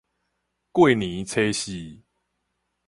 [0.71, 2.01] 過年初四